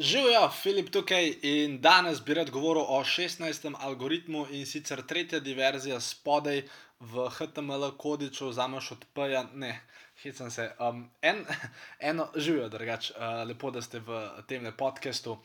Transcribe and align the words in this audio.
Živijo, 0.00 0.48
Filip 0.62 0.90
tukaj 0.90 1.26
in 1.42 1.80
danes 1.80 2.22
bi 2.24 2.34
rad 2.34 2.50
govoril 2.50 2.84
o 2.88 3.02
16. 3.04 3.74
algoritmu 3.80 4.46
in 4.50 4.66
sicer 4.66 5.02
tretja 5.06 5.40
diverzija 5.40 5.98
spodaj 6.00 6.62
v 7.00 7.26
HTML 7.28 7.90
kodiču, 7.98 8.48
vzameš 8.48 8.90
od 8.92 9.04
P-ja, 9.14 9.42
ne, 9.54 9.74
hecam 10.22 10.50
se. 10.50 10.70
Um, 10.78 11.02
en, 11.22 11.44
eno, 12.12 12.30
živijo, 12.36 12.68
drugač, 12.68 13.10
uh, 13.10 13.42
lepo, 13.48 13.70
da 13.70 13.82
ste 13.82 14.00
v 14.00 14.22
tem 14.48 14.64
podkastu. 14.78 15.36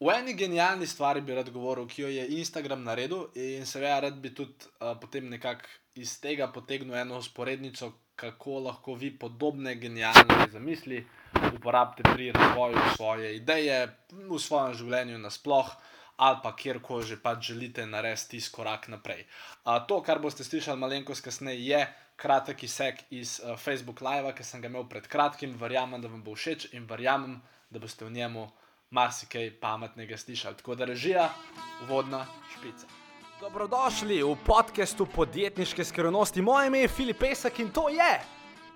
V 0.00 0.14
eni 0.20 0.36
genialni 0.38 0.86
stvari 0.86 1.20
bi 1.20 1.34
rad 1.34 1.50
govoril, 1.50 1.90
ki 1.90 2.02
jo 2.02 2.12
je 2.14 2.28
Instagram 2.38 2.86
naredil 2.86 3.26
in 3.34 3.66
seveda 3.66 3.98
rad 4.06 4.22
bi 4.22 4.34
tudi 4.34 4.70
uh, 4.78 4.94
potem 5.00 5.26
nekako 5.34 5.66
iz 5.98 6.14
tega 6.20 6.46
potegnil 6.46 6.94
eno 7.02 7.18
usporednico, 7.18 7.90
kako 8.14 8.60
lahko 8.70 8.94
vi 8.94 9.10
podobne 9.18 9.74
genialne 9.74 10.46
zamisli 10.52 11.02
uporabite 11.54 12.02
pri 12.14 12.32
razvoju 12.32 12.78
svoje 12.96 13.36
ideje, 13.36 13.88
v 14.12 14.38
svojem 14.38 14.74
življenju 14.74 15.18
nasplošno, 15.18 15.80
ali 16.16 16.38
pa 16.42 16.52
kjerkoli 16.56 17.06
že 17.06 17.16
pač 17.22 17.50
želite 17.50 17.86
narediti 17.86 18.36
tisti 18.36 18.54
korak 18.54 18.88
naprej. 18.88 19.26
A, 19.64 19.80
to, 19.80 20.02
kar 20.02 20.18
boste 20.18 20.44
slišali 20.44 20.78
malenkost 20.78 21.24
kasneje, 21.24 21.66
je 21.66 21.86
kratek 22.16 22.62
izsek 22.62 23.00
iz 23.10 23.40
uh, 23.40 23.58
Facebook 23.58 24.00
Live, 24.00 24.34
ki 24.34 24.44
sem 24.44 24.62
ga 24.62 24.70
imel 24.70 24.86
pred 24.88 25.06
kratkim. 25.10 25.56
Verjamem, 25.58 26.00
da 26.02 26.08
vam 26.08 26.22
bo 26.22 26.36
všeč 26.38 26.68
in 26.72 26.86
verjamem, 26.86 27.40
da 27.70 27.82
boste 27.82 28.04
v 28.04 28.12
njemu 28.14 28.46
marsikaj 28.94 29.50
pametnega 29.60 30.16
slišali. 30.16 30.56
Tako 30.56 30.74
da 30.74 30.84
režija, 30.84 31.28
vodna 31.88 32.26
špica. 32.54 32.86
Dobrodošli 33.40 34.22
v 34.22 34.36
podkastu 34.46 35.06
podjetniške 35.06 35.84
skrivnosti. 35.84 36.42
Moje 36.42 36.70
ime 36.70 36.84
je 36.84 36.88
Filip 36.88 37.18
Pesek 37.18 37.58
in 37.58 37.72
to 37.74 37.88
je 37.88 38.12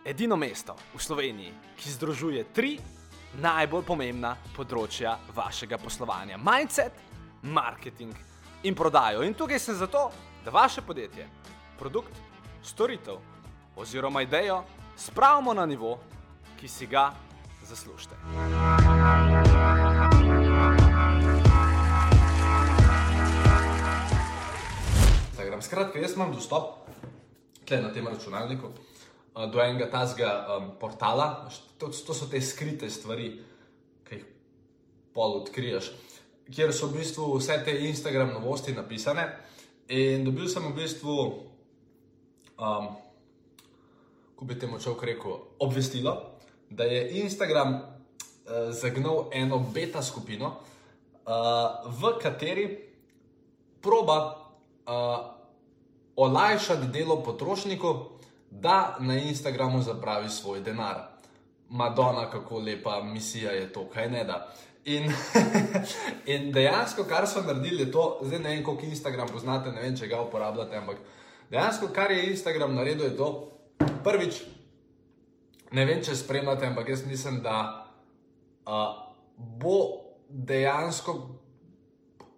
edino 0.09 0.37
mesto 0.37 0.73
v 0.97 1.03
Sloveniji, 1.03 1.53
ki 1.77 1.91
združuje 1.93 2.45
tri 2.57 2.79
najbolj 3.45 3.85
pomembna 3.85 4.33
področja 4.57 5.19
vašega 5.37 5.77
poslovanja: 5.77 6.41
mindset, 6.41 6.97
marketing 7.45 8.17
in 8.65 8.75
prodajo. 8.75 9.21
In 9.23 9.37
tukaj 9.37 9.61
sem 9.61 9.77
zato, 9.77 10.09
da 10.45 10.51
vaše 10.51 10.81
podjetje, 10.81 11.29
produkt, 11.77 12.17
storitev 12.65 13.21
oziroma 13.77 14.25
idejo 14.25 14.63
spravimo 14.97 15.53
na 15.55 15.69
nivo, 15.69 15.99
ki 16.59 16.69
si 16.69 16.89
ga 16.89 17.13
zaslužite. 17.69 18.17
Skratka, 25.59 25.99
jaz 25.99 26.15
imam 26.15 26.31
dostop 26.33 26.87
na 27.69 27.91
tem 27.93 28.07
računalniku 28.07 28.71
do 29.47 29.61
enega 29.63 29.87
tazga 29.91 30.31
um, 30.57 30.71
portala. 30.81 31.49
To, 31.79 31.89
to 31.89 32.15
so 32.15 32.27
te 32.27 32.41
skrite 32.43 32.91
stvari, 32.91 33.31
ki 34.09 34.17
jih 34.17 34.25
pol 35.15 35.39
odkriješ, 35.43 35.93
kjer 36.51 36.73
so 36.75 36.89
v 36.91 36.99
bistvu 36.99 37.29
vse 37.37 37.61
te 37.65 37.77
Instagram 37.87 38.35
novosti 38.35 38.75
napisane. 38.75 39.29
In 39.95 40.27
dobil 40.27 40.51
sem 40.51 40.67
v 40.67 40.75
bistvu, 40.75 41.15
um, 42.59 42.91
ko 44.35 44.49
bi 44.49 44.59
temu 44.59 44.83
človek 44.83 45.07
rekel, 45.13 45.39
obvestilo, 45.63 46.17
da 46.71 46.85
je 46.85 47.23
Instagram 47.23 47.79
uh, 47.79 48.69
zagnal 48.75 49.31
eno 49.33 49.63
beta 49.63 50.03
skupino, 50.03 50.59
uh, 51.25 51.87
v 51.87 52.13
kateri 52.21 52.67
proba 53.81 54.19
uh, 54.29 55.19
olajšati 56.19 56.91
delo 56.91 57.23
potrošnikov 57.23 58.18
da 58.51 58.97
na 59.01 59.17
Instagramu 59.19 59.83
zapravi 59.83 60.29
svoj 60.29 60.61
denar. 60.61 60.97
Madona, 61.69 62.31
kako 62.31 62.59
lepa 62.59 63.03
misija 63.05 63.53
je 63.53 63.73
to, 63.73 63.89
kaj 63.89 64.11
ne 64.11 64.25
da. 64.25 64.55
In, 64.85 65.13
in 66.33 66.53
dejansko, 66.53 67.05
kar 67.05 67.27
so 67.29 67.43
naredili, 67.43 67.83
je 67.83 67.93
to, 67.93 68.21
zdaj 68.23 68.39
ne 68.39 68.49
vem, 68.49 68.65
koliko 68.65 68.87
Instagram 68.87 69.29
poznate, 69.29 69.73
ne 69.73 69.83
vem, 69.83 69.97
če 69.97 70.07
ga 70.09 70.23
uporabljate, 70.23 70.77
ampak 70.77 70.97
dejansko, 71.51 71.91
kar 71.93 72.11
je 72.11 72.31
Instagram 72.31 72.75
naredil, 72.75 73.05
je 73.05 73.17
to 73.17 73.29
prvič. 74.05 74.41
Ne 75.73 75.85
vem, 75.85 76.01
če 76.05 76.17
spremljate, 76.17 76.67
ampak 76.67 76.89
jaz 76.89 77.05
mislim, 77.07 77.43
da 77.45 77.59
uh, 78.65 78.97
bo 79.37 79.77
dejansko 80.29 81.19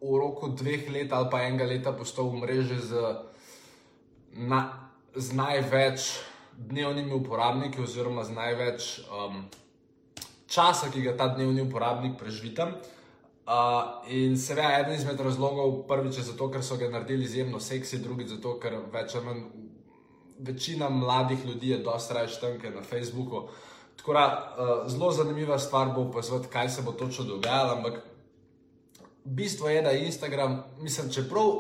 v 0.01 0.19
roku 0.19 0.49
dveh 0.57 0.89
let 0.91 1.13
ali 1.13 1.29
pa 1.31 1.43
enega 1.45 1.67
leta 1.69 1.93
postal 1.93 2.33
v 2.33 2.43
mreži 2.43 2.79
z. 2.83 3.15
Na, 4.33 4.90
z 5.15 5.33
največ 5.33 6.21
dnevnimi 6.57 7.13
uporabniki, 7.15 7.81
oziroma 7.83 8.25
z 8.25 8.35
največ 8.37 8.89
um, 9.09 9.45
časa, 10.47 10.91
ki 10.91 11.03
ga 11.03 11.17
ta 11.17 11.31
dnevni 11.35 11.63
uporabnik 11.63 12.19
preživi. 12.19 12.55
Uh, 12.61 14.05
in 14.07 14.37
seveda, 14.39 14.79
eden 14.79 14.95
izmed 14.95 15.21
razlogov, 15.21 15.83
prvič 15.89 16.21
je 16.21 16.29
zato, 16.31 16.51
ker 16.53 16.63
so 16.63 16.77
ga 16.79 16.91
naredili 16.93 17.25
izjemno 17.25 17.61
seksi, 17.61 17.99
drugič 17.99 18.37
zato, 18.37 18.55
ker 18.63 18.79
več 18.93 19.17
ali 19.19 19.27
manj 19.27 19.43
večina 20.41 20.89
mladih 20.89 21.43
ljudi 21.45 21.75
je 21.75 21.83
dosta 21.85 22.15
raje 22.15 22.29
štrnke 22.37 22.71
na 22.71 22.83
Facebooku. 22.83 23.49
Tako 23.99 24.15
da, 24.15 24.25
uh, 24.29 24.87
zelo 24.91 25.11
zanimiva 25.13 25.59
stvar 25.59 25.91
bo 25.95 26.07
opazovati, 26.09 26.49
kaj 26.53 26.69
se 26.69 26.83
bo 26.83 26.93
točno 26.93 27.25
dogajalo. 27.25 27.77
Ampak 27.77 28.01
bistvo 29.25 29.69
je, 29.69 29.83
da 29.83 29.91
je 29.91 30.07
Instagram, 30.07 30.63
mislim, 30.81 31.11
čeprav 31.13 31.51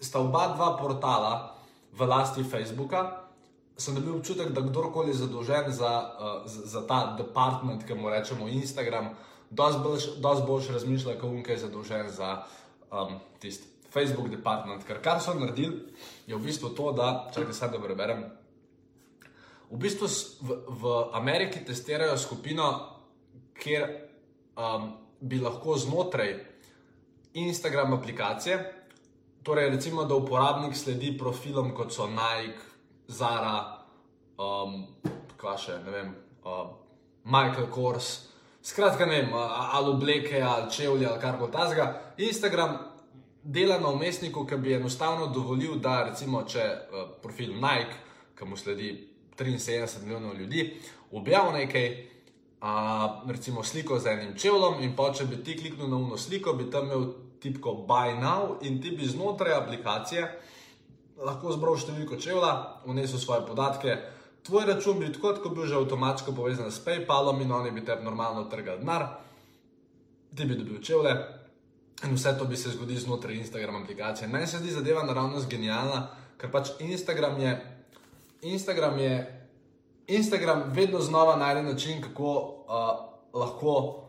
sta 0.00 0.20
oba 0.20 0.48
dva 0.56 0.76
portala, 0.80 1.52
v 1.92 2.06
lasti 2.08 2.44
Facebooka, 2.44 3.28
sem 3.76 3.94
dobil 3.94 4.16
občutek, 4.16 4.52
da 4.52 4.60
kdorkoli 4.60 5.10
je 5.10 5.24
zadolžen 5.24 5.72
za, 5.72 5.92
uh, 6.18 6.46
za 6.46 6.86
ta 6.86 7.16
department, 7.18 7.84
ki 7.84 7.94
mu 7.94 8.10
rečemo 8.10 8.48
Instagram, 8.48 9.12
dosti 9.50 10.46
bolj 10.46 10.72
razmišlja, 10.72 11.18
kot 11.20 11.30
unke 11.30 11.52
je 11.52 11.64
zadolžen 11.66 12.08
za 12.10 12.44
um, 12.90 13.20
tisti 13.40 13.72
Facebook 13.92 14.28
department. 14.32 14.84
Ker 14.88 15.02
kar 15.04 15.20
so 15.20 15.34
naredili, 15.36 15.82
je 16.26 16.36
v 16.36 16.40
bistvu 16.40 16.72
to, 16.76 16.92
da, 16.96 17.28
če 17.34 17.44
te 17.48 17.56
sedaj 17.56 17.82
preberem. 17.82 18.24
V 19.72 19.80
bistvu 19.80 20.08
v, 20.08 20.56
v 20.80 20.94
Ameriki 21.16 21.60
testirajo 21.64 22.16
skupino, 22.20 22.68
kjer 23.56 23.84
um, 24.56 24.88
bi 25.20 25.40
lahko 25.40 25.76
znotraj 25.78 26.34
Instagram 27.40 27.94
aplikacije 27.96 28.56
Torej, 29.42 29.70
recimo, 29.70 30.04
da 30.04 30.14
uporabnik 30.14 30.76
sledi 30.76 31.18
profilom 31.18 31.74
kot 31.74 31.92
so 31.92 32.06
Nike, 32.06 32.62
Zara, 33.08 33.56
um, 34.38 34.84
še, 35.58 35.80
vem, 35.82 36.12
uh, 36.46 36.68
Michael 37.26 37.66
Kors, 37.74 38.10
skratka, 38.62 39.06
ne 39.06 39.16
vem, 39.18 39.32
ali 39.34 39.90
obleke, 39.90 40.38
ali 40.46 40.70
čevlje, 40.70 41.08
ali 41.10 41.20
kar 41.20 41.40
koli 41.40 41.50
tasga. 41.52 41.88
Instagram 42.22 42.76
dela 43.42 43.80
na 43.82 43.90
umestniku, 43.90 44.46
ki 44.46 44.60
bi 44.62 44.76
enostavno 44.76 45.26
dovolil, 45.34 45.74
da 45.82 46.04
recimo, 46.12 46.44
če 46.46 46.62
uh, 46.62 47.10
profil 47.22 47.56
Nike, 47.58 47.98
ki 48.38 48.46
mu 48.46 48.56
sledi 48.56 48.92
73 49.34 50.04
milijonov 50.04 50.38
ljudi, 50.38 50.68
objavi 51.10 51.58
nekaj. 51.58 51.92
Uh, 52.62 53.26
recimo 53.26 53.64
sliko 53.66 53.96
z 53.98 54.06
enim 54.06 54.36
čevljem, 54.38 54.84
in 54.86 54.92
pa 54.94 55.08
če 55.10 55.24
bi 55.26 55.40
ti 55.42 55.56
kliknil 55.58 55.88
na 55.90 55.98
uno 55.98 56.14
sliko, 56.14 56.52
bi 56.54 56.68
tam 56.70 56.86
imel 56.86 57.08
tipko 57.42 57.84
Buy 57.88 58.14
Now 58.20 58.58
in 58.62 58.80
ti 58.82 58.90
bi 58.96 59.06
znotraj 59.06 59.54
aplikacije 59.58 60.26
lahko 61.22 61.52
zbral 61.54 61.76
številko 61.78 62.18
čevlja, 62.20 62.52
vnesel 62.86 63.20
svoje 63.20 63.44
podatke. 63.46 63.98
Tvoj 64.42 64.66
račun 64.66 64.98
bi 64.98 65.12
tako 65.14 65.36
kot 65.42 65.54
bil 65.54 65.68
že 65.70 65.78
avtomatsko 65.78 66.34
povezan 66.34 66.70
s 66.70 66.82
PayPalom 66.82 67.44
in 67.44 67.52
oni 67.52 67.70
bi 67.70 67.84
te 67.86 67.94
normalno 68.02 68.48
trgali 68.50 68.82
denar, 68.82 69.06
ti 70.34 70.46
bi 70.48 70.58
dobil 70.58 70.82
čevlje 70.82 71.14
in 72.02 72.16
vse 72.16 72.32
to 72.38 72.48
bi 72.50 72.56
se 72.56 72.72
zgodilo 72.74 73.00
znotraj 73.00 73.36
Instagram 73.36 73.82
aplikacije. 73.82 74.28
Meni 74.28 74.46
se 74.46 74.58
zdi 74.58 74.74
zadeva 74.74 75.04
naravnost 75.06 75.46
genialna, 75.50 76.08
ker 76.38 76.50
pač 76.50 76.72
Instagram 76.82 77.38
je, 77.38 77.52
Instagram 78.42 78.98
je, 78.98 79.14
Instagram 80.06 80.64
vedno 80.74 80.98
znova 80.98 81.36
najde 81.36 81.62
način, 81.62 82.02
kako 82.02 82.32
uh, 82.32 82.90
lahko 83.32 84.02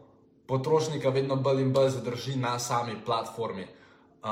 potrošnika 0.47 1.09
vedno 1.09 1.35
bolj 1.35 1.61
in 1.61 1.73
bolj 1.73 1.89
zadrži 1.89 2.35
na 2.35 2.59
sami 2.59 2.95
platformi. 3.05 3.67
Uh, 4.23 4.29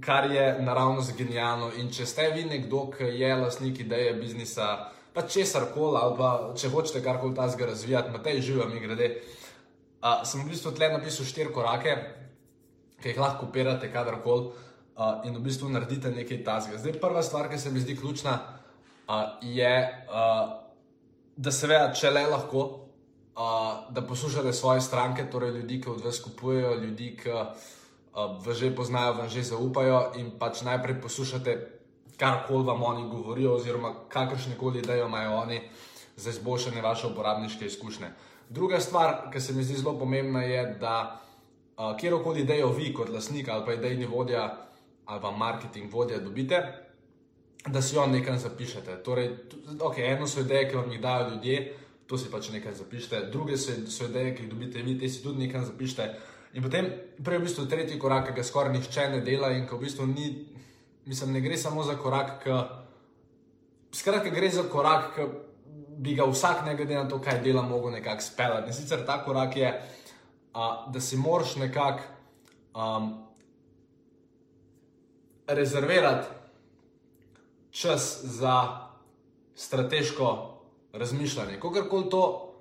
kar 0.00 0.30
je 0.30 0.56
naravnost 0.60 1.16
genialno. 1.16 1.70
In 1.80 1.90
če 1.92 2.06
ste 2.06 2.30
vi 2.34 2.44
nekdo, 2.44 2.86
ki 2.92 3.08
je 3.20 3.32
lasnik 3.36 3.80
ideje 3.80 4.12
biznisa, 4.20 4.90
pa 5.14 5.24
česar 5.24 5.70
koli, 5.74 5.96
ali 6.00 6.16
pa 6.18 6.30
če 6.56 6.70
hočete 6.72 7.02
karkoli 7.04 7.34
ta 7.34 7.48
zgor 7.48 7.72
razvijati, 7.72 8.12
na 8.12 8.22
tej 8.22 8.42
živem 8.50 8.76
in 8.76 8.84
grede. 8.84 9.10
Uh, 10.02 10.22
sem 10.28 10.44
v 10.44 10.52
bistvu 10.52 10.74
tle 10.76 10.90
napisal 10.92 11.26
štiri 11.26 11.52
korake, 11.52 11.96
ki 13.00 13.12
jih 13.12 13.20
lahko 13.20 13.46
kopirate 13.46 13.88
kadarkoli 13.92 14.50
uh, 14.52 15.24
in 15.24 15.36
v 15.36 15.44
bistvu 15.48 15.72
naredite 15.72 16.12
nekaj 16.12 16.44
tasga. 16.44 16.80
Zdaj, 16.80 17.00
prva 17.00 17.24
stvar, 17.24 17.48
ki 17.48 17.58
se 17.58 17.72
mi 17.72 17.80
zdi 17.80 17.96
ključna, 17.96 18.36
uh, 19.08 19.40
je, 19.42 19.72
uh, 20.12 20.52
da 21.36 21.52
se 21.52 21.68
ve, 21.72 21.80
če 21.96 22.12
le 22.12 22.26
lahko 22.28 22.85
da 23.90 24.02
poslušate 24.08 24.52
svoje 24.52 24.80
stranke, 24.80 25.30
torej 25.30 25.50
ljudi, 25.50 25.80
ki 25.80 25.90
od 25.90 26.04
vas 26.04 26.20
kupujejo, 26.20 26.74
ljudi, 26.74 27.16
ki 27.22 27.30
uh, 27.30 27.46
vas 28.46 28.56
že 28.56 28.76
poznajo, 28.76 29.14
vam 29.14 29.28
že 29.28 29.42
zaupajo 29.42 30.12
in 30.16 30.30
pač 30.38 30.62
najprej 30.62 31.00
poslušate, 31.00 31.56
kar 32.16 32.46
koli 32.48 32.64
vam 32.64 32.82
oni 32.82 33.08
govorijo, 33.08 33.54
oziroma 33.54 33.92
kakršne 34.08 34.56
koli 34.56 34.78
ideje 34.78 35.04
imajo 35.04 35.36
oni 35.36 35.60
za 36.16 36.30
izboljšanje 36.30 36.82
vaše 36.82 37.06
uporabniške 37.06 37.66
izkušnje. 37.66 38.08
Druga 38.48 38.80
stvar, 38.80 39.30
ki 39.32 39.40
se 39.40 39.52
mi 39.52 39.64
zdi 39.64 39.76
zelo 39.76 39.98
pomembna, 39.98 40.42
je, 40.42 40.74
da 40.80 41.20
uh, 41.76 41.96
kjerkoli 41.96 42.40
idejo 42.40 42.72
vi, 42.72 42.94
kot 42.94 43.08
lasnik 43.08 43.48
ali 43.48 43.66
pa 43.66 43.72
idejni 43.72 44.06
vodja 44.06 44.56
ali 45.06 45.20
pa 45.20 45.30
marketing 45.30 45.92
vodja, 45.92 46.18
dobite, 46.18 46.62
da 47.66 47.82
si 47.82 47.96
jo 47.96 48.06
nekaj 48.06 48.38
zapišete. 48.38 49.02
Torej, 49.02 49.28
okay, 49.78 50.16
eno 50.16 50.26
so 50.26 50.40
ideje, 50.40 50.70
ki 50.70 50.76
vam 50.76 50.90
jih 50.90 51.00
dajo 51.00 51.28
ljudje, 51.30 51.76
to 52.06 52.18
si 52.18 52.30
pač 52.30 52.50
nekaj 52.54 52.74
zapišete, 52.78 53.26
druge 53.34 53.58
so, 53.58 53.74
so 53.90 54.06
ideje, 54.06 54.34
ki 54.34 54.44
jih 54.44 54.50
dobite 54.50 54.82
vi, 54.82 54.94
te 54.98 55.08
si 55.10 55.22
tudi 55.22 55.42
nekaj 55.46 55.66
zapišete. 55.72 56.06
In 56.56 56.62
potem, 56.62 56.88
prej 57.20 57.40
v 57.40 57.46
bistvu 57.48 57.66
tretji 57.68 57.98
korak, 57.98 58.30
ki 58.30 58.36
ga 58.38 58.44
skoraj 58.46 58.72
nihče 58.76 59.08
ne 59.12 59.20
dela 59.26 59.50
in 59.52 59.66
ki 59.66 59.74
v 59.74 59.82
bistvu 59.82 60.06
ni, 60.06 60.30
mislim, 61.10 61.34
ne 61.34 61.42
gre 61.42 61.58
samo 61.58 61.82
za 61.84 61.98
korak, 61.98 62.38
ki, 62.44 62.56
skratka, 63.98 64.30
gre 64.30 64.50
za 64.54 64.64
korak, 64.70 65.12
ki 65.16 65.26
bi 65.98 66.14
ga 66.14 66.28
vsak, 66.30 66.64
ne 66.66 66.76
glede 66.78 66.94
na 66.94 67.08
to, 67.08 67.18
kaj 67.20 67.42
dela, 67.42 67.62
mogel 67.66 67.90
nekako 67.96 68.22
speljati. 68.22 68.70
In 68.70 68.76
sicer 68.78 69.04
ta 69.06 69.18
korak 69.24 69.56
je, 69.56 69.72
a, 70.54 70.86
da 70.92 71.00
si 71.00 71.16
moraš 71.16 71.56
nekako 71.56 72.02
um, 72.72 73.12
rezervirati 75.46 76.28
čas 77.70 78.24
za 78.24 78.86
strateško 79.54 80.55
razmišljanje. 80.98 81.60
Kogarkoli 81.60 82.10
to 82.10 82.52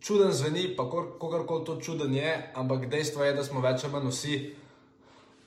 čuden 0.00 0.32
zveni, 0.32 0.76
pa 0.76 0.88
kogarkoli 1.18 1.64
to 1.64 1.80
čuden 1.80 2.14
je, 2.14 2.52
ampak 2.54 2.88
dejstvo 2.88 3.24
je, 3.24 3.32
da 3.32 3.44
smo 3.44 3.60
več 3.60 3.84
ali 3.84 3.92
manj 3.92 4.08
vsi 4.08 4.36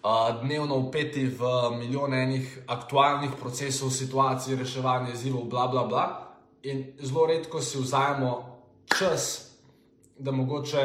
uh, 0.03 0.41
dnevno 0.41 0.77
upeti 0.77 1.25
v 1.25 1.53
milijone 1.77 2.23
enih 2.23 2.59
aktualnih 2.67 3.31
procesov, 3.39 3.91
situacij, 3.91 4.55
reševanja 4.55 5.13
izzivov, 5.13 5.47
bla, 5.49 5.67
bla, 5.67 5.85
bla. 5.87 6.05
In 6.63 6.93
zelo 7.01 7.25
redko 7.27 7.61
si 7.61 7.81
vzajemo 7.81 8.33
čas, 8.97 9.49
da 10.17 10.31
mogoče 10.31 10.83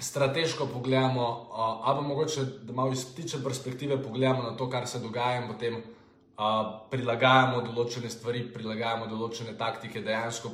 strateško 0.00 0.66
pogledamo, 0.66 1.28
uh, 1.28 1.88
ali 1.88 1.96
pa 2.00 2.08
mogoče, 2.08 2.44
da 2.62 2.72
malo 2.72 2.92
iz 2.92 3.04
ptiče 3.04 3.42
perspektive 3.44 4.02
pogledamo 4.02 4.42
na 4.42 4.56
to, 4.56 4.70
kar 4.70 4.88
se 4.88 4.98
dogaja 4.98 5.42
in 5.42 5.52
potem 5.52 5.82
prilagajamo 6.90 7.60
določene 7.66 8.10
stvari, 8.10 8.44
prilagajamo 8.54 9.08
določene 9.10 9.56
taktike, 9.58 10.02
dejansko 10.04 10.52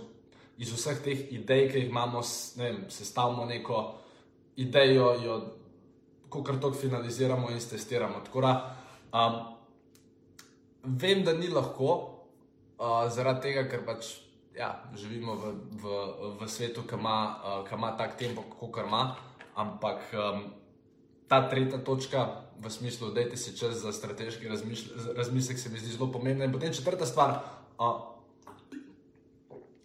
iz 0.58 0.72
vseh 0.74 1.00
teh 1.02 1.20
idej, 1.36 1.68
ki 1.70 1.82
jih 1.82 1.88
imamo, 1.88 2.22
ne 2.58 2.64
vem, 2.64 2.78
sestavimo 2.90 3.46
neko 3.46 3.82
idejo, 4.58 5.12
jo 5.22 5.38
kar 6.28 6.58
tok 6.60 6.76
finaliziramo 6.76 7.50
in 7.50 7.60
testiramo. 7.62 8.22
Tako 8.26 8.40
da 8.40 8.52
um, 9.12 9.36
vem, 10.82 11.22
da 11.24 11.32
ni 11.32 11.48
lahko, 11.48 11.92
uh, 12.78 13.06
zaradi 13.14 13.48
tega, 13.48 13.68
ker 13.70 13.84
pač 13.86 14.16
ja, 14.58 14.72
živimo 14.98 15.38
v, 15.38 15.54
v, 15.82 15.98
v 16.40 16.48
svetu, 16.50 16.82
ki 16.82 16.98
ima, 16.98 17.18
uh, 17.62 17.74
ima 17.78 17.94
tak 17.96 18.18
tempo, 18.18 18.42
kot 18.58 18.82
ima, 18.82 19.14
ampak 19.54 20.10
um, 20.14 20.48
ta 21.28 21.48
tretja 21.48 21.78
točka 21.84 22.48
v 22.58 22.70
smislu, 22.70 23.10
da 23.10 23.36
si 23.36 23.56
čas 23.56 23.76
za 23.82 23.92
strateški 23.92 24.48
razmislek, 25.16 25.58
se 25.58 25.68
mi 25.68 25.78
zdi 25.78 25.92
zelo 25.92 26.12
pomembna. 26.12 26.44
In 26.44 26.52
potem 26.52 26.72
četrta 26.72 27.06
stvar, 27.06 27.38
uh, 27.78 28.00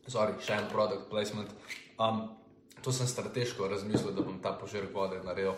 sorry, 0.07 0.39
še 0.41 0.57
en 0.57 0.69
produkt 0.71 1.09
placement. 1.09 1.51
Um, 1.99 2.29
to 2.81 2.91
sem 2.91 3.07
strateško 3.07 3.67
razmislil, 3.67 4.15
da 4.15 4.23
bom 4.25 4.39
ta 4.41 4.55
požir 4.57 4.87
vode 4.93 5.21
naredil. 5.23 5.53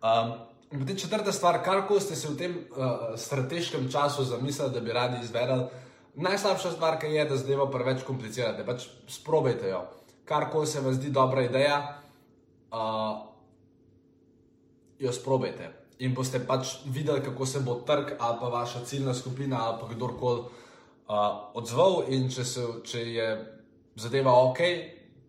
Um, 0.00 0.32
in 0.70 0.80
potem 0.80 0.96
četrta 0.96 1.32
stvar, 1.32 1.60
kar 1.64 1.84
ko 1.88 2.00
ste 2.00 2.16
se 2.16 2.30
v 2.32 2.38
tem 2.38 2.56
uh, 2.56 3.12
strateškem 3.18 3.90
času 3.92 4.24
zamislili, 4.24 4.72
da 4.72 4.80
bi 4.80 4.96
radi 4.96 5.20
izvedeli, 5.22 5.68
najslabša 6.16 6.72
stvar, 6.72 6.98
ki 6.98 7.12
je, 7.12 7.28
da 7.28 7.36
zdaj 7.36 7.66
preveč 7.72 8.02
komplicirate. 8.06 8.64
Pač 8.64 8.88
sprobajte 9.10 9.68
jo. 9.68 9.84
Kar 10.26 10.48
ko 10.50 10.64
se 10.66 10.80
vam 10.80 10.94
zdi 10.96 11.12
dobra 11.14 11.44
ideja, 11.46 11.78
uh, 12.72 13.35
jo 14.98 15.12
sprobajte 15.12 15.72
in 15.98 16.14
boste 16.14 16.40
pač 16.44 16.76
videli, 16.92 17.22
kako 17.24 17.46
se 17.46 17.60
bo 17.64 17.74
trg 17.86 18.16
ali 18.18 18.38
pa 18.40 18.48
vaša 18.48 18.84
ciljna 18.84 19.14
skupina 19.14 19.60
ali 19.66 19.78
pa 19.80 19.88
kdorkoli 19.94 20.40
uh, 20.40 20.48
odzval. 21.54 22.04
In 22.08 22.28
če, 22.30 22.44
se, 22.44 22.64
če 22.84 23.04
je 23.12 23.28
zadeva 23.96 24.34
ok, 24.50 24.60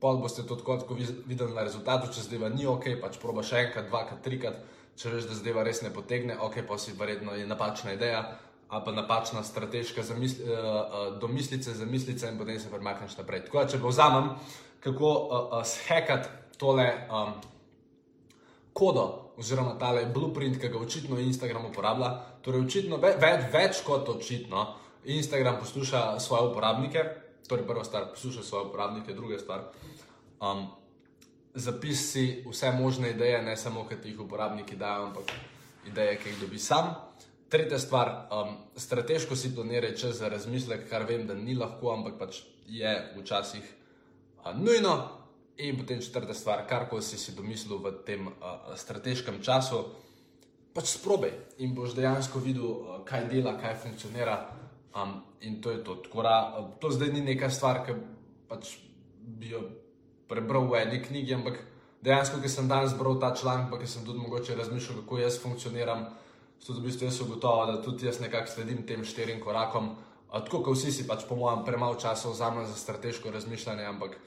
pol 0.01 0.19
boste 0.21 0.43
to 0.43 0.55
tako 0.59 0.97
videli 0.97 1.53
na 1.53 1.63
rezultatu, 1.63 2.11
če 2.11 2.25
zadeva 2.27 2.49
ni 2.49 2.67
ok, 2.67 2.97
pač 3.01 3.19
proba 3.21 3.43
še 3.43 3.67
enkrat, 3.67 3.87
dvakrat, 3.87 4.21
trikrat. 4.23 4.59
Če 4.97 5.11
veš, 5.13 5.27
da 5.29 5.37
zadeva 5.37 5.63
res 5.63 5.83
ne 5.85 5.91
potegne, 5.93 6.35
ok, 6.41 6.63
pa 6.67 6.77
si 6.81 6.95
verjetno 6.97 7.35
je 7.37 7.47
napačna 7.47 7.95
ideja 7.95 8.25
ali 8.67 8.83
pa 8.83 8.91
napačna 8.91 9.39
strateška 9.47 10.03
zamisli, 10.03 10.43
uh, 10.43 10.57
uh, 10.59 11.03
domislica, 11.21 11.71
zamislica 11.71 12.27
in 12.27 12.35
potem 12.35 12.57
se 12.59 12.67
premakneš 12.67 13.13
naprej. 13.15 13.45
Tako 13.45 13.61
da, 13.61 13.69
če 13.71 13.79
povzamem, 13.79 14.27
kako 14.83 15.11
uh, 15.13 15.37
uh, 15.37 15.61
shekati 15.63 16.57
tole 16.59 16.89
um, 17.07 17.31
kodo 18.75 19.26
oziroma 19.37 19.77
tale 19.79 20.05
blueprint, 20.13 20.57
ki 20.61 20.69
ga 20.73 20.79
očitno 20.79 21.19
Instagram 21.19 21.69
uporablja. 21.69 22.09
Torej, 22.41 22.65
očitno 22.65 22.97
več, 23.01 23.21
več 23.53 23.81
kot 23.85 24.09
očitno 24.09 24.65
Instagram 25.05 25.59
posluša 25.61 26.19
svoje 26.19 26.49
uporabnike. 26.51 27.05
Torej, 27.47 27.67
prva 27.67 27.85
stvar, 27.87 28.09
posluša 28.11 28.43
svoje 28.43 28.67
uporabnike, 28.67 29.13
druga 29.13 29.39
stvar. 29.39 29.69
Um, 30.41 30.67
Zapisi 31.57 32.43
vse 32.45 32.69
možne 32.71 33.15
ideje, 33.15 33.41
ne 33.41 33.55
samo, 33.57 33.87
ki 33.89 33.95
jih 34.03 34.19
uporabniki 34.21 34.75
dajo, 34.77 35.07
ampak 35.07 35.31
ideje, 35.89 36.17
ki 36.21 36.29
jih 36.29 36.41
dobi 36.41 36.59
sam. 36.61 36.91
Tretja 37.49 37.79
stvar, 37.79 38.11
um, 38.29 38.57
strateško 38.75 39.35
si 39.35 39.55
planiraj 39.55 39.95
čas 39.97 40.19
za 40.19 40.29
razmislek, 40.29 40.89
kar 40.89 41.07
vem, 41.09 41.25
da 41.27 41.33
ni 41.33 41.55
lahko, 41.55 41.93
ampak 41.95 42.19
pač 42.19 42.43
je 42.67 42.93
včasih 43.17 43.63
uh, 44.43 44.51
nujno. 44.53 45.16
In 45.57 45.77
potem 45.77 46.01
četrta 46.01 46.33
stvar, 46.33 46.67
kar 46.69 46.85
ko 46.89 47.01
si 47.01 47.17
si 47.17 47.31
domislil 47.33 47.79
v 47.81 47.91
tem 48.05 48.27
uh, 48.27 48.33
strateškem 48.77 49.41
času, 49.41 49.79
pač 50.69 50.91
sprobaj 50.93 51.33
in 51.57 51.73
boš 51.73 51.95
dejansko 51.97 52.37
videl, 52.37 52.67
uh, 52.69 52.99
kaj 53.01 53.25
dela, 53.31 53.55
kaj 53.57 53.73
funkcionira. 53.81 54.37
Um, 54.93 55.23
in 55.41 55.57
to 55.61 55.73
je 55.73 55.81
to. 55.81 55.97
Da, 56.13 56.53
uh, 56.59 56.77
to 56.77 56.93
zdaj 56.93 57.09
ni 57.09 57.25
neka 57.25 57.49
stvar, 57.49 57.81
ki 57.81 57.97
pač 58.45 58.77
bi 59.17 59.49
jo 59.49 59.63
prebral 60.29 60.69
v 60.69 60.77
eni 60.83 61.01
knjigi, 61.01 61.33
ampak 61.33 61.57
dejansko, 62.05 62.37
ki 62.37 62.53
sem 62.53 62.69
danes 62.69 62.93
bral 62.93 63.17
ta 63.17 63.33
članek, 63.33 63.73
pa 63.73 63.81
ki 63.81 63.89
sem 63.89 64.05
tudi 64.05 64.21
mogoče 64.21 64.55
razmišljal, 64.61 65.01
kako 65.01 65.23
jaz 65.25 65.41
funkcioniram, 65.41 66.05
so 66.61 66.77
v 66.77 66.85
bistvu 66.85 67.09
jaz 67.09 67.17
ugotovil, 67.25 67.73
da 67.73 67.81
tudi 67.81 68.05
jaz 68.05 68.21
nekako 68.21 68.53
sledim 68.53 68.85
tem 68.85 69.01
štirim 69.01 69.41
korakom. 69.41 69.95
Uh, 70.29 70.37
tako 70.37 70.61
kot 70.69 70.77
vsi 70.77 70.93
si 70.93 71.09
pač, 71.09 71.25
po 71.25 71.33
mojem, 71.33 71.65
premalo 71.65 71.97
časa 71.97 72.29
vzamem 72.29 72.69
za 72.69 72.77
strateško 72.77 73.33
razmišljanje, 73.33 73.89
ampak 73.89 74.21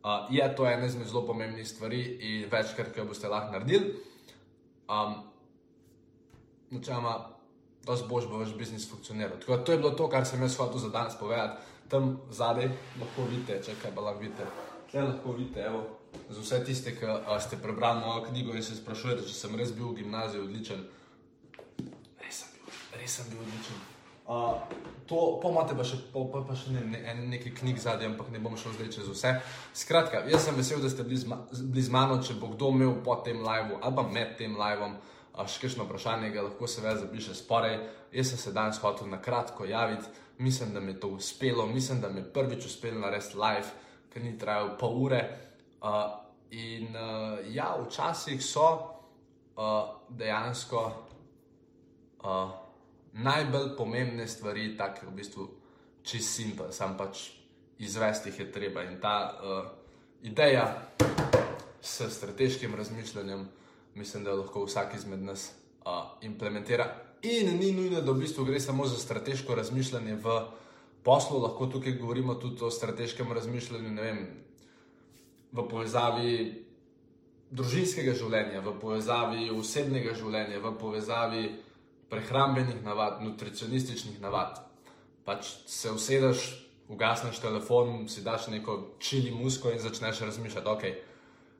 Uh, 0.00 0.26
je 0.32 0.44
to 0.56 0.66
ena 0.66 0.86
izmed 0.86 1.06
zelo 1.06 1.26
pomembnih 1.26 1.68
stvari 1.68 2.00
in 2.20 2.48
večkrat, 2.52 2.92
ki 2.94 3.00
jo 3.00 3.04
boste 3.04 3.28
lahko 3.28 3.52
naredili. 3.52 3.92
Um, 4.88 5.14
Načeloma, 6.70 7.18
da 7.86 7.96
boš 8.08 8.28
bo 8.30 8.38
vaš 8.38 8.54
biznis 8.56 8.90
funkcioniral. 8.90 9.36
Tako, 9.40 9.56
to 9.56 9.72
je 9.72 9.78
bilo 9.78 9.90
to, 9.90 10.08
kar 10.08 10.26
sem 10.26 10.42
jaz 10.42 10.56
hotel 10.56 10.78
za 10.78 10.88
danes 10.88 11.18
povedati. 11.20 11.60
Tam 11.88 12.20
zadaj 12.30 12.70
lahko 13.00 13.26
vidite, 13.30 13.60
če 13.66 13.74
kaj 13.82 13.94
pa 13.94 14.00
lahko 14.00 14.22
vidite. 14.22 14.46
Tukaj 14.86 15.04
lahko 15.04 15.32
vidite, 15.32 15.60
evo, 15.60 15.82
za 16.28 16.40
vse 16.40 16.64
tiste, 16.64 16.94
ki 16.96 17.06
uh, 17.06 17.36
ste 17.42 17.58
prebrali 17.62 18.00
mojo 18.00 18.24
knjigo 18.30 18.54
in 18.54 18.62
se 18.62 18.76
sprašujete, 18.76 19.26
če 19.28 19.34
sem 19.34 19.56
res 19.58 19.74
bil 19.76 19.90
v 19.90 20.00
gimnaziju 20.00 20.46
odličen. 20.46 20.86
Res 22.24 22.40
sem 22.40 22.56
bil, 22.56 22.72
res 22.96 23.18
sem 23.20 23.28
bil 23.30 23.44
odličen. 23.44 23.84
Uh, 24.26 24.89
to 25.10 25.40
pomate 25.42 25.74
pa 25.74 25.82
še, 25.82 25.98
pa, 26.14 26.22
pa 26.46 26.54
še 26.54 26.70
ne, 26.70 26.84
ne, 26.92 27.14
nekaj 27.32 27.50
knjig 27.58 27.80
zadnji, 27.82 28.12
ampak 28.12 28.28
ne 28.30 28.38
bom 28.42 28.54
šel 28.58 28.76
zdaj 28.76 28.92
čez 28.94 29.08
vse. 29.10 29.32
Skratka, 29.74 30.22
jaz 30.30 30.46
sem 30.46 30.54
vesel, 30.54 30.78
da 30.78 30.90
ste 30.92 31.02
bili 31.02 31.82
z 31.82 31.90
mano, 31.90 32.20
če 32.22 32.38
bo 32.38 32.52
kdo 32.52 32.70
imel 32.76 32.94
po 33.02 33.18
tem 33.26 33.42
live 33.42 33.80
ali 33.80 33.96
pa 33.98 34.06
med 34.06 34.36
tem 34.38 34.54
live. 34.54 34.92
Še 35.40 35.60
kakšno 35.62 35.86
vprašanje, 35.86 36.30
ga 36.34 36.44
lahko 36.46 36.68
se 36.68 36.82
več 36.84 37.02
zapiše 37.02 37.34
sporej. 37.38 37.78
Jaz 38.14 38.32
sem 38.32 38.40
se 38.42 38.54
danes 38.54 38.78
hotel 38.82 39.08
na 39.10 39.18
kratko 39.22 39.66
javiti, 39.66 40.06
mislim, 40.42 40.74
da 40.74 40.82
mi 40.84 40.92
je 40.92 41.00
to 41.02 41.12
uspelo, 41.16 41.66
mislim, 41.66 42.00
da 42.02 42.10
mi 42.12 42.20
je 42.20 42.30
prvič 42.34 42.66
uspelo 42.68 43.00
narediti 43.00 43.38
live, 43.40 43.70
ker 44.12 44.26
ni 44.26 44.34
trajal 44.38 44.74
pol 44.78 44.98
ure. 45.08 45.20
Uh, 45.80 46.10
in 46.54 46.94
uh, 46.94 47.38
ja, 47.50 47.72
včasih 47.78 48.42
so 48.44 48.66
uh, 49.56 49.94
dejansko. 50.10 50.82
Uh, 52.20 52.69
najbolj 53.12 53.76
pomembne 53.76 54.28
stvari, 54.28 54.76
tako 54.76 55.10
v 55.10 55.14
bistvu 55.14 55.48
čist 56.02 56.36
simpel, 56.36 56.72
sam 56.72 56.96
pač 56.96 57.30
izvesti 57.78 58.30
jih 58.30 58.40
je 58.40 58.52
treba. 58.52 58.84
In 58.84 59.00
ta 59.00 59.16
uh, 59.34 59.70
ideja 60.22 60.88
s 61.80 62.08
strateškim 62.08 62.74
razmišljanjem, 62.74 63.48
mislim, 63.94 64.24
da 64.24 64.34
lahko 64.34 64.64
vsak 64.64 64.94
izmed 64.94 65.22
nas 65.22 65.52
uh, 65.84 65.92
implementira. 66.22 66.86
In 67.22 67.58
ni 67.58 67.72
nujno, 67.72 68.00
da 68.00 68.12
v 68.12 68.20
bistvu 68.20 68.44
gre 68.44 68.60
samo 68.60 68.86
za 68.86 68.96
strateško 68.96 69.54
razmišljanje 69.54 70.14
v 70.14 70.40
poslu, 71.04 71.42
lahko 71.42 71.66
tukaj 71.66 71.92
govorimo 71.92 72.34
tudi 72.34 72.64
o 72.64 72.70
strateškem 72.70 73.32
razmišljanju, 73.32 73.94
vem, 74.00 74.26
v 75.52 75.68
povezavi. 75.68 76.34
Družinskega 77.50 78.12
življenja, 78.14 78.60
v 78.62 78.76
povezavi 78.78 79.48
osebnega 79.50 80.12
življenja, 80.14 80.60
v 80.62 80.70
povezavi 80.78 81.40
prehrambenih 82.10 82.82
navad, 82.84 83.22
nutricionističnih 83.22 84.20
navad. 84.20 84.58
Pač 85.24 85.46
se 85.66 85.90
usedeš, 85.90 86.48
ugasneš 86.88 87.38
telefon, 87.38 88.08
si 88.08 88.22
daš 88.26 88.48
neko 88.50 88.96
čili 88.98 89.30
musko 89.30 89.70
in 89.70 89.78
začneš 89.78 90.20
razmišljati, 90.20 90.68
ok, 90.68 90.82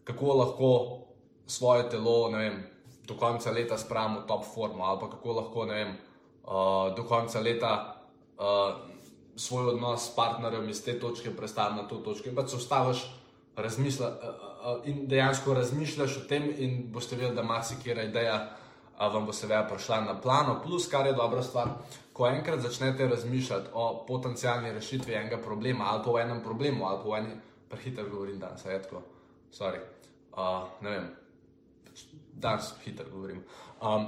kako 0.04 0.34
lahko 0.34 0.70
svoje 1.46 1.88
telo, 1.90 2.30
vem, 2.30 2.62
do 3.06 3.14
konca 3.14 3.50
leta 3.50 3.78
spravimo 3.78 4.20
v 4.20 4.26
top 4.26 4.44
formo, 4.54 4.84
ali 4.84 5.00
pa 5.00 5.10
kako 5.10 5.32
lahko, 5.32 5.66
vem, 5.66 5.94
uh, 6.44 6.94
do 6.96 7.04
konca 7.04 7.40
leta 7.40 7.72
uh, 8.38 8.80
svoj 9.36 9.74
odnos 9.74 10.10
s 10.10 10.14
partnerjem 10.16 10.68
iz 10.68 10.84
te 10.84 10.98
točke 11.00 11.36
predstavimo 11.36 11.82
na 11.82 11.88
to 11.88 11.96
točko. 11.96 12.28
In 12.28 12.34
pa 12.34 12.46
se 12.46 12.56
ustaviš 12.56 13.06
razmisla, 13.56 14.08
uh, 14.08 14.28
uh, 14.78 14.88
in 14.88 15.06
dejansko 15.08 15.54
razmišljaš 15.54 16.16
o 16.16 16.26
tem, 16.28 16.50
in 16.58 16.92
boste 16.92 17.16
videli, 17.16 17.36
da 17.36 17.42
marsikera 17.42 18.02
ideja 18.02 18.56
vam 19.08 19.26
bo 19.26 19.32
seveda 19.32 19.64
prišla 19.68 20.00
na 20.00 20.20
plano. 20.20 20.60
Plus, 20.64 20.88
kar 20.88 21.06
je 21.06 21.12
dobra 21.12 21.42
stvar, 21.42 21.68
ko 22.12 22.26
enkrat 22.26 22.60
začnete 22.60 23.06
razmišljati 23.08 23.68
o 23.72 24.04
potencijalni 24.08 24.72
rešitvi 24.72 25.14
enega 25.14 25.38
problema, 25.38 25.84
ali 25.88 26.04
pa 26.04 26.10
o 26.10 26.18
enem 26.18 26.42
problemu, 26.42 26.84
ali 26.86 26.98
pa 27.02 27.08
o 27.08 27.16
enem, 27.16 27.40
prehiter 27.68 28.08
govorim 28.10 28.38
danes, 28.38 28.64
je 28.64 28.82
tako, 28.82 29.02
sorry. 29.52 29.80
Uh, 30.32 30.68
ne 30.80 30.90
vem, 30.90 31.10
danes 32.32 32.74
hiter 32.84 33.06
govorim. 33.12 33.44
Um, 33.80 34.06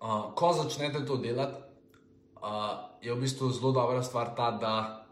uh, 0.00 0.32
ko 0.34 0.52
začnete 0.52 1.04
to 1.06 1.16
delati, 1.16 1.60
uh, 2.42 2.88
je 3.02 3.14
v 3.14 3.20
bistvu 3.20 3.50
zelo 3.50 3.72
dobra 3.72 4.02
stvar 4.02 4.34
ta, 4.36 4.50
da 4.50 5.04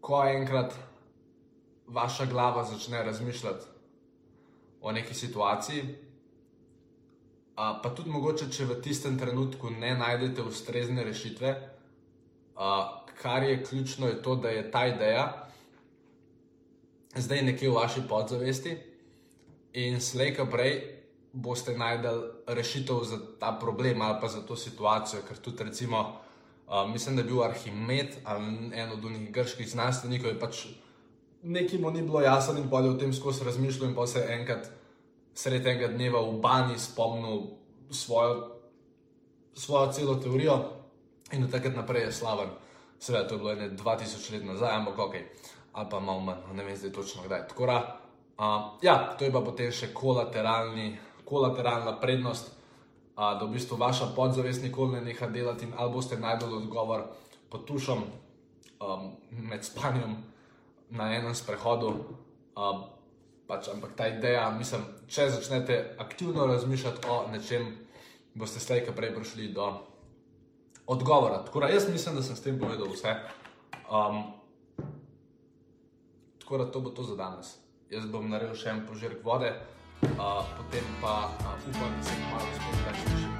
ko 0.00 0.24
enkrat 0.24 0.74
vaša 1.86 2.26
glava 2.26 2.64
začne 2.64 3.02
razmišljati 3.02 3.66
o 4.80 4.92
neki 4.92 5.14
situaciji, 5.14 5.82
pa 7.82 7.92
tudi 7.96 8.10
mogoče, 8.10 8.48
če 8.50 8.66
v 8.70 8.80
tistem 8.82 9.18
trenutku 9.18 9.70
ne 9.70 9.94
najdete 9.98 10.42
ustrezne 10.42 11.04
rešitve, 11.04 11.52
uh, 12.56 12.82
kar 13.22 13.44
je 13.44 13.62
ključno, 13.64 14.08
je 14.08 14.22
to, 14.22 14.36
da 14.36 14.48
je 14.48 14.70
ta 14.70 14.86
ideja 14.86 15.26
zdaj 17.14 17.42
nekje 17.42 17.68
v 17.68 17.74
vaši 17.74 18.02
podzavesti 18.08 18.76
in 19.72 20.00
slejka 20.00 20.46
prej 20.48 20.78
boste 21.32 21.76
najdel 21.76 22.22
rešitev 22.46 23.04
za 23.04 23.18
ta 23.40 23.52
problem 23.60 24.02
ali 24.02 24.18
pa 24.20 24.28
za 24.28 24.40
to 24.46 24.56
situacijo. 24.56 25.22
Ker 25.28 25.36
tudi, 25.36 25.64
recimo, 25.64 26.20
uh, 26.66 26.88
mislim, 26.88 27.16
da 27.16 27.22
je 27.22 27.28
bil 27.28 27.44
Arhimed 27.44 28.16
en 28.72 28.92
od 28.92 29.04
njih 29.04 29.32
grških 29.32 29.68
znanstvenikov, 29.68 30.30
je 30.30 30.40
pač 30.40 30.66
nekaj 31.42 31.78
mu 31.78 31.90
ni 31.90 32.02
bilo 32.02 32.20
jasno 32.20 32.58
in 32.58 32.68
bolje 32.68 32.90
o 32.90 32.98
tem 32.98 33.12
skozi 33.12 33.44
razmišljal 33.44 33.90
in 33.90 33.94
pa 33.94 34.06
se 34.06 34.26
enkrat 34.28 34.70
sred 35.34 35.66
enega 35.66 35.88
dneva 35.88 36.20
v 36.20 36.40
banji 36.40 36.78
spomnil 36.78 37.42
svojo, 37.90 38.58
svojo 39.54 39.92
celo 39.92 40.14
teorijo 40.14 40.58
in 41.32 41.44
od 41.44 41.50
takrat 41.50 41.76
naprej 41.76 42.02
je 42.02 42.12
slaven. 42.12 42.48
Seveda, 42.98 43.28
to 43.28 43.34
je 43.34 43.38
bilo 43.38 43.52
ene 43.52 43.70
2000 43.70 44.32
let 44.32 44.44
nazaj, 44.44 44.76
ampak 44.76 44.98
ok, 44.98 45.14
ali 45.72 45.86
pa 45.90 46.00
malo 46.00 46.20
manj, 46.20 46.54
ne 46.54 46.64
vem 46.64 46.76
zdaj 46.76 46.92
točno 46.92 47.22
kdaj. 47.26 47.48
Tako 47.48 47.66
da, 47.66 47.78
uh, 48.38 48.78
ja, 48.82 49.16
to 49.18 49.24
je 49.24 49.32
pa 49.32 49.40
potem 49.40 49.72
še 49.72 49.90
kolateralni 49.94 50.98
kolateralna 51.32 51.96
prednost, 52.00 52.50
a, 53.16 53.34
da 53.34 53.44
v 53.44 53.56
bistvu 53.56 53.76
vaša 53.76 54.12
podzavest 54.16 54.62
nikoli 54.62 54.98
ne 54.98 55.00
neha 55.00 55.26
delati 55.26 55.64
in 55.64 55.72
ali 55.76 55.92
boste 55.92 56.16
najdeli 56.16 56.56
odgovor 56.56 57.04
pod 57.50 57.64
tušom 57.64 58.02
um, 58.04 59.10
med 59.30 59.64
spanjem 59.64 60.16
na 60.90 61.08
enem 61.16 61.34
sprehodu. 61.34 61.94
Um, 62.56 62.84
pač, 63.52 63.68
ampak 63.68 63.92
ta 63.96 64.08
ideja, 64.08 64.46
mislim, 64.56 64.86
če 65.12 65.28
začnete 65.34 65.78
aktivno 66.00 66.46
razmišljati 66.48 67.08
o 67.12 67.18
nečem, 67.32 67.68
boste 68.34 68.62
slejka 68.64 68.94
prej 68.96 69.12
prišli 69.12 69.50
do 69.52 69.66
odgovora. 70.88 71.42
Tako 71.44 71.60
da 71.60 71.68
jaz 71.68 71.90
mislim, 71.92 72.16
da 72.16 72.24
sem 72.24 72.36
s 72.36 72.46
tem 72.46 72.56
povedal 72.56 72.88
vse. 72.88 73.12
Um, 73.92 74.22
tako 76.40 76.64
da 76.64 76.70
to 76.72 76.80
bo 76.80 76.96
to 76.96 77.04
za 77.04 77.18
danes. 77.20 77.58
Jaz 77.92 78.08
bom 78.08 78.32
naredil 78.32 78.56
še 78.56 78.72
en 78.72 78.86
požirk 78.88 79.20
vode 79.20 79.52
potem 80.56 80.84
pa 81.00 81.30
uh, 81.38 81.68
upam, 81.68 81.92
da 81.96 82.02
se 82.02 82.14
malo 82.30 82.46
spomnim. 82.54 83.31